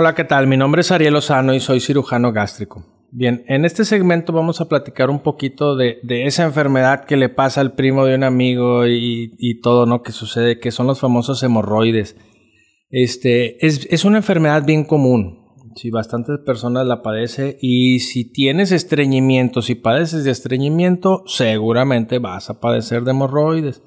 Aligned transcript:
Hola, 0.00 0.14
¿qué 0.14 0.22
tal? 0.22 0.46
Mi 0.46 0.56
nombre 0.56 0.82
es 0.82 0.92
Ariel 0.92 1.14
Lozano 1.14 1.54
y 1.54 1.58
soy 1.58 1.80
cirujano 1.80 2.30
gástrico. 2.30 2.86
Bien, 3.10 3.42
en 3.48 3.64
este 3.64 3.84
segmento 3.84 4.32
vamos 4.32 4.60
a 4.60 4.68
platicar 4.68 5.10
un 5.10 5.24
poquito 5.24 5.74
de, 5.74 5.98
esa 6.08 6.44
enfermedad 6.44 7.04
que 7.04 7.16
le 7.16 7.28
pasa 7.28 7.60
al 7.60 7.72
primo 7.72 8.04
de 8.04 8.14
un 8.14 8.22
amigo 8.22 8.86
y, 8.86 9.60
todo, 9.60 9.86
¿no? 9.86 10.04
Que 10.04 10.12
sucede, 10.12 10.60
que 10.60 10.70
son 10.70 10.86
los 10.86 11.00
famosos 11.00 11.42
hemorroides. 11.42 12.16
Este, 12.90 13.66
es, 13.66 14.04
una 14.04 14.18
enfermedad 14.18 14.64
bien 14.64 14.84
común. 14.84 15.40
Sí, 15.74 15.90
bastantes 15.90 16.38
personas 16.46 16.86
la 16.86 17.02
padecen 17.02 17.56
y 17.60 17.98
si 17.98 18.30
tienes 18.30 18.70
estreñimiento, 18.70 19.62
si 19.62 19.74
padeces 19.74 20.22
de 20.22 20.30
estreñimiento, 20.30 21.24
seguramente 21.26 22.20
vas 22.20 22.50
a 22.50 22.60
padecer 22.60 23.02
de 23.02 23.10
hemorroides. 23.10 23.82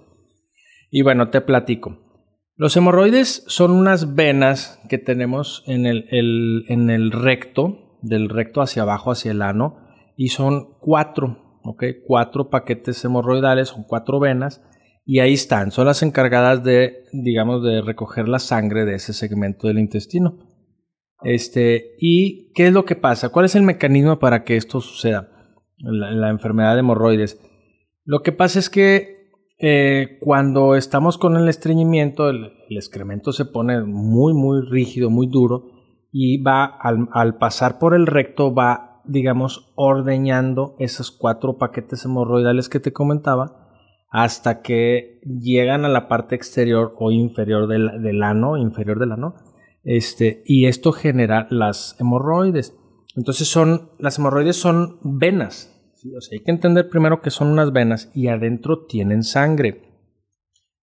Y 0.92 1.04
bueno, 1.04 1.30
te 1.30 1.40
platico. 1.40 2.11
Los 2.56 2.76
hemorroides 2.78 3.44
son 3.48 3.72
unas 3.72 4.14
venas 4.14 4.80
que 4.90 4.98
tenemos 4.98 5.64
en 5.68 5.86
el, 5.86 7.12
recto, 7.12 7.98
del 8.02 8.30
recto 8.30 8.62
hacia 8.62 8.84
abajo, 8.84 9.12
hacia 9.12 9.32
el 9.32 9.42
ano, 9.42 9.78
y 10.18 10.30
son 10.30 10.78
cuatro, 10.80 11.60
¿ok? 11.64 11.84
Cuatro 12.06 12.50
paquetes 12.50 13.04
hemorroidales, 13.04 13.70
son 13.70 13.84
cuatro 13.84 14.20
venas, 14.20 14.62
y 15.06 15.20
ahí 15.20 15.34
están, 15.34 15.72
son 15.72 15.88
las 15.88 16.04
encargadas 16.04 16.64
de, 16.64 17.06
digamos, 17.14 17.64
de 17.64 17.82
recoger 17.82 18.28
la 18.28 18.40
sangre 18.40 18.86
de 18.86 18.96
ese 18.96 19.14
segmento 19.14 19.68
del 19.68 19.80
intestino. 19.80 20.38
Este, 21.24 21.96
¿y 22.00 22.52
qué 22.54 22.68
es 22.68 22.74
lo 22.74 22.86
que 22.86 22.96
pasa? 22.96 23.30
¿Cuál 23.30 23.46
es 23.46 23.56
el 23.56 23.64
mecanismo 23.64 24.20
para 24.20 24.44
que 24.44 24.58
esto 24.58 24.82
suceda? 24.82 25.30
La 25.78 26.30
enfermedad 26.30 26.74
de 26.74 26.82
hemorroides. 26.82 27.40
Lo 28.04 28.22
que 28.22 28.32
pasa 28.32 28.60
es 28.60 28.70
que 28.70 29.21
eh, 29.64 30.18
cuando 30.20 30.76
estamos 30.76 31.20
con 31.20 31.38
el 31.38 31.48
estreñimiento, 31.48 32.30
el, 32.30 32.54
excremento 32.70 33.32
se 33.32 33.46
pone 33.46 33.84
muy, 33.84 34.34
muy 34.34 34.62
rígido, 34.62 35.10
muy 35.10 35.28
duro 35.28 35.70
y 36.12 36.42
va, 36.42 36.66
al, 36.66 37.38
pasar 37.38 37.78
por 37.78 37.94
el 37.94 38.08
recto, 38.08 38.54
va, 38.56 39.02
digamos, 39.06 39.72
ordeñando 39.76 40.76
esos 40.80 41.12
cuatro 41.12 41.58
paquetes 41.58 42.04
hemorroidales 42.06 42.70
que 42.70 42.80
te 42.80 42.92
comentaba 42.92 43.70
hasta 44.10 44.62
que 44.62 45.22
llegan 45.24 45.86
a 45.86 45.90
la 45.90 46.08
parte 46.08 46.36
exterior 46.36 46.96
o 46.98 47.12
inferior 47.12 47.68
del, 47.68 48.02
del 48.02 48.24
ano, 48.24 48.58
inferior 48.58 48.98
del 49.00 49.12
ano, 49.12 49.36
este, 49.84 50.42
y 50.46 50.66
esto 50.66 50.92
genera 50.92 51.46
las 51.52 51.96
hemorroides. 52.00 52.76
Entonces 53.16 53.48
son, 53.48 53.92
las 54.00 54.18
hemorroides 54.18 54.56
son 54.56 54.98
venas, 55.04 55.81
hay 56.32 56.40
que 56.40 56.52
entender 56.52 56.90
primero 56.90 57.22
que 57.22 57.30
son 57.30 57.50
unas 57.50 57.72
venas 57.72 58.12
y 58.14 58.28
adentro 58.28 58.86
tienen 58.86 59.24
sangre. 59.24 59.82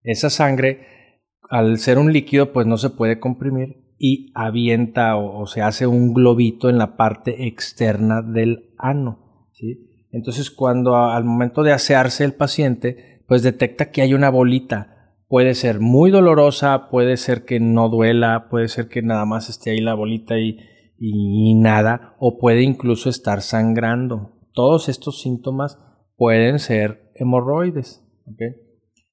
Esa 0.02 0.30
sangre, 0.30 1.20
al 1.50 1.78
ser 1.78 1.98
un 1.98 2.12
líquido, 2.12 2.52
pues 2.52 2.66
no 2.66 2.77
se 2.77 2.91
puede 2.91 3.19
comprimir 3.19 3.94
y 3.98 4.30
avienta 4.34 5.16
o, 5.16 5.46
se 5.46 5.61
hace 5.61 5.86
un 5.86 6.14
globito 6.14 6.69
en 6.69 6.78
la 6.78 6.96
parte 6.96 7.46
externa 7.46 8.22
del 8.22 8.74
ano. 8.78 9.50
Entonces, 10.11 10.51
cuando 10.51 10.96
al 10.96 11.24
momento 11.24 11.62
de 11.62 11.73
asearse 11.73 12.24
el 12.24 12.34
paciente, 12.34 13.24
pues 13.27 13.42
detecta 13.42 13.90
que 13.90 14.02
hay 14.02 14.14
una 14.14 14.30
bolita. 14.30 15.17
Puede 15.27 15.55
ser 15.55 15.80
muy 15.80 16.11
dolorosa, 16.11 16.89
puede 16.89 17.17
ser 17.17 17.45
que 17.45 17.61
no 17.61 17.89
duela, 17.89 18.46
puede 18.48 18.68
ser 18.68 18.89
que 18.89 19.02
nada 19.02 19.27
más 19.27 19.51
esté 19.51 19.73
ahí 19.73 19.80
la 19.80 19.95
bolita 19.95 20.39
y 20.39 21.55
nada, 21.55 22.17
o 22.18 22.39
puede 22.39 22.62
incluso 22.62 23.11
estar 23.11 23.42
sangrando 23.42 24.38
todos 24.58 24.89
estos 24.89 25.20
síntomas 25.20 25.79
pueden 26.17 26.58
ser 26.58 27.13
hemorroides. 27.14 28.05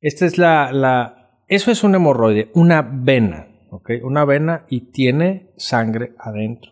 Esta 0.02 0.26
es 0.26 0.40
la, 0.40 1.44
eso 1.48 1.70
es 1.70 1.84
un 1.84 1.94
hemorroide, 1.94 2.50
una 2.56 2.82
vena, 2.82 3.48
una 4.02 4.26
vena 4.26 4.66
y 4.72 4.90
tiene 4.90 5.54
sangre 5.58 6.16
adentro. 6.18 6.72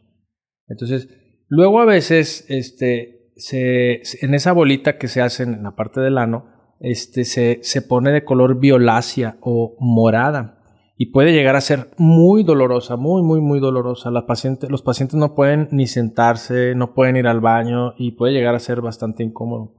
Entonces, 0.68 1.08
luego 1.48 1.82
a 1.82 1.86
veces, 1.86 2.48
este, 2.50 3.30
se, 3.36 4.02
en 4.26 4.34
esa 4.34 4.54
bolita 4.54 4.98
que 4.98 5.08
se 5.08 5.22
hace 5.22 5.44
en 5.44 5.62
la 5.62 5.76
parte 5.76 6.02
del 6.02 6.18
ano, 6.18 6.76
este, 6.80 7.26
se, 7.26 7.60
se 7.62 7.84
pone 7.84 8.12
de 8.12 8.24
color 8.24 8.60
violácea 8.60 9.38
o 9.42 9.76
morada 9.82 10.63
y 10.96 11.08
puede 11.08 11.34
llegar 11.34 11.56
a 11.56 11.62
ser 11.62 11.92
muy 11.98 12.44
dolorosa, 12.44 12.98
muy, 12.98 13.24
muy, 13.24 13.42
muy 13.42 13.60
dolorosa. 13.60 14.12
Los 14.12 14.24
pacientes 14.26 15.16
no 15.16 15.36
pueden 15.36 15.68
ni 15.72 15.88
sentarse, 15.88 16.76
no 16.76 16.94
pueden 16.94 17.18
ir 17.18 17.28
al 17.28 17.42
baño 17.42 17.94
y 17.98 18.12
puede 18.12 18.34
llegar 18.34 18.56
a 18.56 18.60
ser 18.60 18.82
bastante 18.82 19.24
incómodo. 19.24 19.74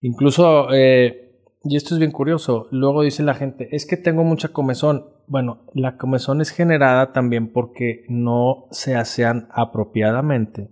Incluso, 0.00 0.72
eh, 0.72 1.42
y 1.64 1.76
esto 1.76 1.94
es 1.94 1.98
bien 1.98 2.12
curioso, 2.12 2.68
luego 2.70 3.02
dice 3.02 3.22
la 3.22 3.34
gente, 3.34 3.68
es 3.72 3.86
que 3.86 3.96
tengo 3.96 4.24
mucha 4.24 4.48
comezón. 4.48 5.06
Bueno, 5.26 5.66
la 5.74 5.96
comezón 5.96 6.40
es 6.40 6.50
generada 6.50 7.12
también 7.12 7.52
porque 7.52 8.04
no 8.08 8.68
se 8.70 8.94
asean 8.94 9.48
apropiadamente 9.50 10.70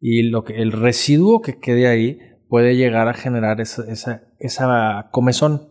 y 0.00 0.22
lo 0.22 0.44
que, 0.44 0.62
el 0.62 0.72
residuo 0.72 1.40
que 1.40 1.58
quede 1.58 1.88
ahí 1.88 2.18
puede 2.48 2.76
llegar 2.76 3.08
a 3.08 3.14
generar 3.14 3.60
esa, 3.60 3.90
esa, 3.90 4.22
esa 4.38 5.08
comezón. 5.10 5.68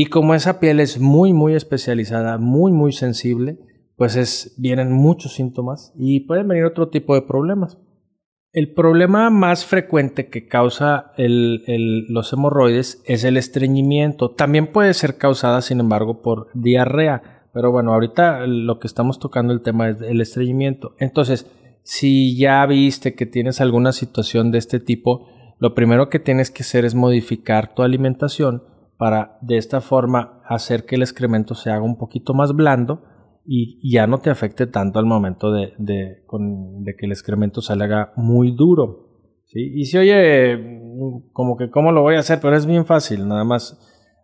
Y 0.00 0.06
como 0.06 0.36
esa 0.36 0.60
piel 0.60 0.78
es 0.78 1.00
muy, 1.00 1.32
muy 1.32 1.54
especializada, 1.54 2.38
muy, 2.38 2.70
muy 2.70 2.92
sensible, 2.92 3.58
pues 3.96 4.14
es, 4.14 4.54
vienen 4.56 4.92
muchos 4.92 5.32
síntomas 5.32 5.92
y 5.96 6.20
pueden 6.20 6.46
venir 6.46 6.66
otro 6.66 6.88
tipo 6.88 7.16
de 7.16 7.22
problemas. 7.22 7.78
El 8.52 8.74
problema 8.74 9.28
más 9.30 9.64
frecuente 9.64 10.28
que 10.28 10.46
causa 10.46 11.10
los 11.16 12.32
hemorroides 12.32 13.02
es 13.06 13.24
el 13.24 13.36
estreñimiento. 13.36 14.30
También 14.30 14.70
puede 14.70 14.94
ser 14.94 15.18
causada, 15.18 15.62
sin 15.62 15.80
embargo, 15.80 16.22
por 16.22 16.46
diarrea. 16.54 17.48
Pero 17.52 17.72
bueno, 17.72 17.92
ahorita 17.92 18.46
lo 18.46 18.78
que 18.78 18.86
estamos 18.86 19.18
tocando 19.18 19.52
el 19.52 19.62
tema 19.62 19.88
es 19.88 20.00
el 20.00 20.20
estreñimiento. 20.20 20.94
Entonces, 21.00 21.50
si 21.82 22.36
ya 22.36 22.64
viste 22.66 23.16
que 23.16 23.26
tienes 23.26 23.60
alguna 23.60 23.90
situación 23.90 24.52
de 24.52 24.58
este 24.58 24.78
tipo, 24.78 25.26
lo 25.58 25.74
primero 25.74 26.08
que 26.08 26.20
tienes 26.20 26.52
que 26.52 26.62
hacer 26.62 26.84
es 26.84 26.94
modificar 26.94 27.74
tu 27.74 27.82
alimentación 27.82 28.62
para 28.98 29.38
de 29.40 29.56
esta 29.56 29.80
forma 29.80 30.40
hacer 30.44 30.84
que 30.84 30.96
el 30.96 31.02
excremento 31.02 31.54
se 31.54 31.70
haga 31.70 31.82
un 31.82 31.96
poquito 31.96 32.34
más 32.34 32.52
blando 32.52 33.02
y 33.46 33.90
ya 33.90 34.06
no 34.06 34.18
te 34.18 34.28
afecte 34.28 34.66
tanto 34.66 34.98
al 34.98 35.06
momento 35.06 35.50
de, 35.50 35.72
que 35.78 37.06
el 37.06 37.12
excremento 37.12 37.62
salga 37.62 38.12
muy 38.16 38.50
duro. 38.50 39.08
¿sí? 39.46 39.72
Y 39.74 39.86
si 39.86 39.96
oye, 39.96 40.82
como 41.32 41.56
que 41.56 41.70
cómo 41.70 41.92
lo 41.92 42.02
voy 42.02 42.16
a 42.16 42.18
hacer, 42.18 42.40
pero 42.42 42.56
es 42.56 42.66
bien 42.66 42.84
fácil, 42.84 43.26
nada 43.26 43.44
más 43.44 43.80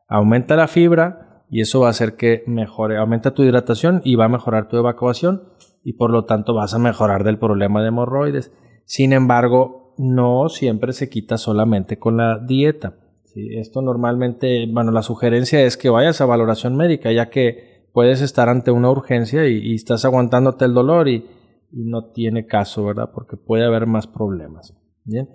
aumenta 0.08 0.56
la 0.56 0.68
fibra 0.68 1.44
y 1.48 1.62
eso 1.62 1.80
va 1.80 1.86
a 1.86 1.90
hacer 1.90 2.16
que 2.16 2.42
mejore, 2.46 2.98
aumenta 2.98 3.32
tu 3.32 3.42
hidratación 3.44 4.02
y 4.04 4.16
va 4.16 4.26
a 4.26 4.28
mejorar 4.28 4.68
tu 4.68 4.76
evacuación 4.76 5.44
y 5.84 5.94
por 5.94 6.10
lo 6.10 6.24
tanto 6.24 6.52
vas 6.52 6.74
a 6.74 6.78
mejorar 6.78 7.24
del 7.24 7.38
problema 7.38 7.80
de 7.80 7.88
hemorroides. 7.88 8.52
Sin 8.84 9.12
embargo, 9.12 9.94
no 9.96 10.48
siempre 10.48 10.92
se 10.92 11.08
quita 11.08 11.38
solamente 11.38 11.98
con 11.98 12.16
la 12.16 12.38
dieta 12.38 13.03
esto 13.34 13.82
normalmente, 13.82 14.66
bueno, 14.70 14.92
la 14.92 15.02
sugerencia 15.02 15.62
es 15.62 15.76
que 15.76 15.90
vayas 15.90 16.20
a 16.20 16.26
valoración 16.26 16.76
médica, 16.76 17.12
ya 17.12 17.30
que 17.30 17.88
puedes 17.92 18.20
estar 18.20 18.48
ante 18.48 18.70
una 18.70 18.90
urgencia 18.90 19.46
y, 19.48 19.74
estás 19.74 20.04
aguantándote 20.04 20.64
el 20.64 20.74
dolor 20.74 21.08
y, 21.08 21.26
no 21.72 22.12
tiene 22.12 22.46
caso, 22.46 22.84
¿verdad? 22.84 23.10
Porque 23.12 23.36
puede 23.36 23.64
haber 23.64 23.86
más 23.86 24.06
problemas. 24.06 24.74
Bien. 25.04 25.28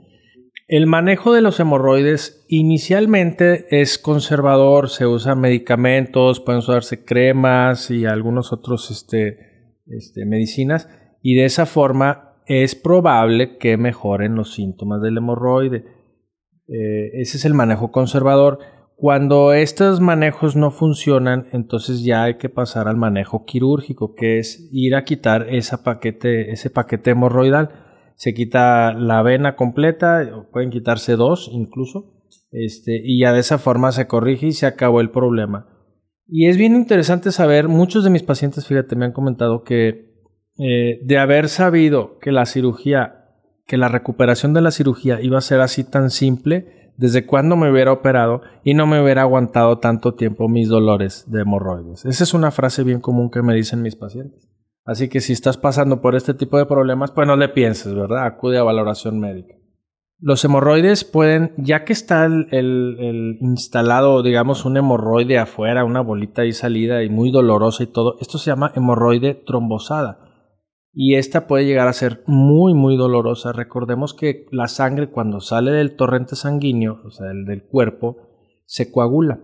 El 0.69 0.85
manejo 0.85 1.33
de 1.33 1.41
los 1.41 1.59
hemorroides 1.59 2.45
inicialmente 2.47 3.65
es 3.81 3.97
conservador, 3.97 4.89
se 4.89 5.05
usan 5.05 5.41
medicamentos, 5.41 6.39
pueden 6.39 6.59
usarse 6.59 7.03
cremas 7.03 7.91
y 7.91 8.05
algunos 8.05 8.53
otros 8.53 8.91
este, 8.91 9.75
este, 9.87 10.25
medicinas 10.25 10.87
y 11.21 11.35
de 11.35 11.45
esa 11.45 11.65
forma 11.65 12.35
es 12.45 12.75
probable 12.75 13.57
que 13.57 13.77
mejoren 13.77 14.35
los 14.35 14.53
síntomas 14.53 15.01
del 15.01 15.17
hemorroide. 15.17 15.85
Eh, 16.71 17.11
ese 17.21 17.37
es 17.37 17.45
el 17.45 17.53
manejo 17.53 17.91
conservador. 17.91 18.59
Cuando 18.95 19.53
estos 19.53 20.01
manejos 20.01 20.55
no 20.55 20.71
funcionan, 20.71 21.47
entonces 21.53 22.03
ya 22.03 22.23
hay 22.23 22.35
que 22.35 22.49
pasar 22.49 22.87
al 22.87 22.97
manejo 22.97 23.45
quirúrgico, 23.45 24.13
que 24.13 24.39
es 24.39 24.69
ir 24.71 24.95
a 24.95 25.05
quitar 25.05 25.47
ese 25.49 25.77
paquete, 25.77 26.51
ese 26.51 26.69
paquete 26.69 27.11
hemorroidal. 27.11 27.69
Se 28.15 28.33
quita 28.33 28.93
la 28.93 29.21
vena 29.21 29.55
completa, 29.55 30.45
pueden 30.51 30.69
quitarse 30.69 31.15
dos 31.15 31.49
incluso, 31.51 32.25
este, 32.51 33.01
y 33.01 33.21
ya 33.21 33.31
de 33.31 33.39
esa 33.39 33.57
forma 33.57 33.93
se 33.93 34.07
corrige 34.07 34.47
y 34.47 34.51
se 34.51 34.65
acabó 34.65 34.99
el 34.99 35.11
problema. 35.11 35.67
Y 36.27 36.47
es 36.47 36.57
bien 36.57 36.75
interesante 36.75 37.31
saber, 37.31 37.69
muchos 37.69 38.03
de 38.03 38.09
mis 38.09 38.23
pacientes, 38.23 38.67
fíjate, 38.67 38.95
me 38.95 39.05
han 39.05 39.13
comentado 39.13 39.63
que 39.63 40.09
eh, 40.59 40.99
de 41.03 41.17
haber 41.17 41.47
sabido 41.47 42.19
que 42.19 42.33
la 42.33 42.45
cirugía, 42.45 43.18
que 43.69 43.77
la 43.77 43.87
recuperación 43.87 44.53
de 44.53 44.61
la 44.61 44.71
cirugía 44.71 45.21
iba 45.21 45.37
a 45.37 45.41
ser 45.41 45.61
así 45.61 45.83
tan 45.83 46.09
simple, 46.09 46.91
desde 46.97 47.27
cuándo 47.27 47.55
me 47.55 47.71
hubiera 47.71 47.93
operado 47.93 48.41
y 48.63 48.73
no 48.73 48.87
me 48.87 49.01
hubiera 49.01 49.21
aguantado 49.21 49.77
tanto 49.77 50.15
tiempo 50.15 50.49
mis 50.49 50.67
dolores 50.67 51.25
de 51.27 51.41
hemorroides. 51.41 52.03
Esa 52.03 52.23
es 52.23 52.33
una 52.33 52.49
frase 52.49 52.83
bien 52.83 52.99
común 52.99 53.29
que 53.29 53.43
me 53.43 53.53
dicen 53.53 53.83
mis 53.83 53.95
pacientes. 53.95 54.49
Así 54.85 55.07
que 55.07 55.21
si 55.21 55.33
estás 55.33 55.57
pasando 55.57 56.01
por 56.01 56.15
este 56.15 56.33
tipo 56.33 56.57
de 56.57 56.65
problemas, 56.65 57.11
pues 57.11 57.27
no 57.27 57.35
le 57.35 57.47
pienses, 57.47 57.93
¿verdad? 57.93 58.25
Acude 58.25 58.57
a 58.57 58.63
valoración 58.63 59.19
médica. 59.19 59.53
Los 60.19 60.43
hemorroides 60.43 61.03
pueden, 61.03 61.53
ya 61.57 61.85
que 61.85 61.93
está 61.93 62.25
el, 62.25 63.37
instalado, 63.39 64.23
digamos, 64.23 64.65
un 64.65 64.77
hemorroide 64.77 65.37
afuera, 65.37 65.85
una 65.85 66.01
bolita 66.01 66.41
ahí 66.41 66.53
salida 66.53 67.03
y 67.03 67.09
muy 67.09 67.29
dolorosa 67.29 67.83
y 67.83 67.87
todo, 67.87 68.17
esto 68.19 68.39
se 68.39 68.49
llama 68.49 68.71
hemorroide 68.75 69.35
trombosada. 69.35 70.28
Y 70.91 71.15
esta 71.15 71.47
puede 71.47 71.65
llegar 71.65 71.87
a 71.87 71.93
ser 71.93 72.23
muy, 72.25 72.73
muy 72.73 72.97
dolorosa. 72.97 73.51
Recordemos 73.51 74.13
que 74.13 74.47
la 74.51 74.67
sangre 74.67 75.09
cuando 75.09 75.39
sale 75.39 75.71
del 75.71 75.95
torrente 75.95 76.35
sanguíneo, 76.35 77.01
o 77.05 77.11
sea, 77.11 77.27
del 77.27 77.63
cuerpo, 77.63 78.17
se 78.65 78.91
coagula. 78.91 79.41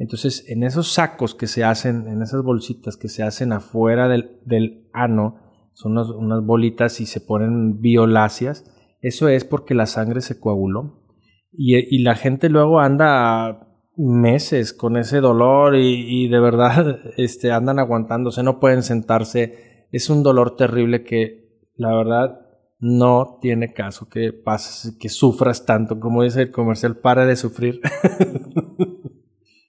Entonces, 0.00 0.46
en 0.48 0.62
esos 0.62 0.88
sacos 0.88 1.34
que 1.34 1.46
se 1.46 1.62
hacen, 1.62 2.08
en 2.08 2.22
esas 2.22 2.42
bolsitas 2.42 2.96
que 2.96 3.10
se 3.10 3.22
hacen 3.22 3.52
afuera 3.52 4.08
del, 4.08 4.88
ano, 4.94 5.36
son 5.74 5.98
unas, 5.98 6.42
bolitas 6.42 7.02
y 7.02 7.06
se 7.06 7.20
ponen 7.20 7.82
violáceas, 7.82 8.64
eso 9.02 9.28
es 9.28 9.44
porque 9.44 9.74
la 9.74 9.84
sangre 9.84 10.22
se 10.22 10.40
coaguló. 10.40 11.04
Y, 11.52 12.02
la 12.02 12.14
gente 12.14 12.48
luego 12.48 12.80
anda 12.80 13.68
meses 13.94 14.72
con 14.72 14.96
ese 14.96 15.20
dolor 15.20 15.76
y, 15.76 16.28
de 16.28 16.40
verdad 16.40 16.98
este, 17.18 17.52
andan 17.52 17.78
aguantándose, 17.78 18.42
no 18.42 18.58
pueden 18.58 18.82
sentarse. 18.82 19.69
Es 19.92 20.10
un 20.10 20.22
dolor 20.22 20.56
terrible 20.56 21.04
que 21.04 21.60
la 21.76 21.94
verdad 21.94 22.40
no 22.78 23.38
tiene 23.40 23.72
caso 23.72 24.08
que 24.08 24.32
pases, 24.32 24.96
que 24.98 25.08
sufras 25.08 25.66
tanto. 25.66 26.00
Como 26.00 26.22
dice 26.22 26.42
el 26.42 26.50
comercial, 26.50 26.96
para 26.96 27.26
de 27.26 27.36
sufrir. 27.36 27.80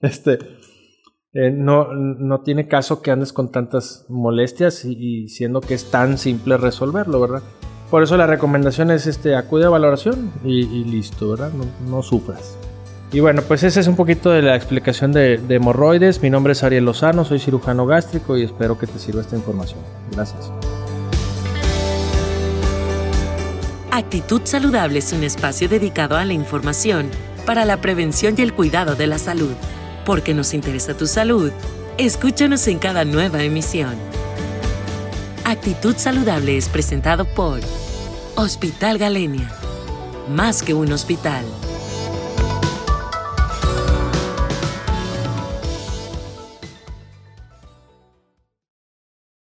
Este, 0.03 0.39
eh, 1.33 1.51
no, 1.51 1.94
no, 1.94 2.41
tiene 2.41 2.68
caso 2.68 3.03
que 3.03 3.12
andes 3.12 3.31
con 3.31 3.51
tantas 3.51 4.06
molestias 4.09 4.83
y, 4.83 5.29
siendo 5.29 5.62
que 5.62 5.75
es 5.75 5.91
tan 5.91 6.18
simple 6.18 6.57
resolverlo, 6.57 7.21
¿verdad? 7.21 7.44
Por 7.91 8.01
eso 8.01 8.17
la 8.17 8.25
recomendación 8.25 8.89
es 8.89 9.06
este, 9.06 9.35
acude 9.35 9.65
a 9.65 9.69
valoración 9.69 10.31
y, 10.44 10.83
listo, 10.85 11.29
¿verdad? 11.29 11.51
No, 11.88 12.01
sufras. 12.01 12.57
Y 13.13 13.19
bueno, 13.19 13.42
pues 13.42 13.63
esa 13.63 13.81
es 13.81 13.88
un 13.88 13.96
poquito 13.96 14.30
de 14.30 14.42
la 14.42 14.56
explicación 14.56 15.12
de, 15.12 15.38
de, 15.38 15.56
hemorroides. 15.56 16.22
Mi 16.22 16.30
nombre 16.30 16.54
es 16.54 16.63
Ariel 16.63 16.86
Lozano, 16.86 17.25
soy 17.25 17.40
cirujano 17.40 17.86
gástrico 17.86 18.38
y 18.38 18.44
espero 18.44 18.78
que 18.78 18.88
te 18.88 18.98
sirva 19.00 19.22
esta 19.22 19.36
información. 19.36 19.80
Gracias. 20.12 20.52
Actitud 23.92 24.42
Saludable 24.46 25.00
es 25.00 25.12
un 25.12 25.24
espacio 25.24 25.68
dedicado 25.68 26.16
a 26.16 26.24
la 26.24 26.31
información 26.31 27.10
para 27.46 27.66
la 27.66 27.81
prevención 27.81 28.36
y 28.38 28.42
el 28.42 28.54
cuidado 28.54 28.96
de 28.96 29.08
la 29.08 29.18
salud. 29.18 29.54
Porque 30.06 30.34
nos 30.34 30.54
interesa 30.54 30.96
tu 30.96 31.08
salud, 31.08 31.52
escúchanos 31.98 32.68
en 32.68 32.80
cada 32.80 33.04
nueva 33.04 33.44
emisión. 33.44 33.96
Actitud 35.44 35.96
Saludable 35.98 36.56
es 36.56 36.69
presentado 36.69 37.25
por 37.25 37.60
Hospital 38.36 38.98
Galenia. 38.98 39.52
Más 40.30 40.63
que 40.63 40.74
un 40.74 40.94
hospital. 40.94 41.44